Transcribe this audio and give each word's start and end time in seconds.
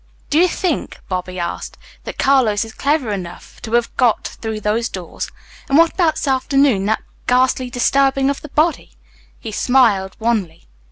"Do 0.31 0.39
you 0.39 0.47
think," 0.47 0.99
Bobby 1.09 1.37
asked, 1.39 1.77
"that 2.05 2.17
Carlos 2.17 2.65
is 2.65 2.73
clever 2.73 3.11
enough 3.11 3.61
to 3.61 3.73
have 3.73 3.95
got 3.97 4.29
through 4.41 4.61
those 4.61 4.89
doors? 4.89 5.29
And 5.69 5.77
what 5.77 5.93
about 5.93 6.15
this 6.15 6.27
afternoon 6.27 6.87
that 6.87 7.03
ghastly 7.27 7.69
disturbing 7.69 8.27
of 8.27 8.41
the 8.41 8.49
body?" 8.49 8.93
He 9.39 9.51
smiled 9.51 10.17
wanly. 10.19 10.63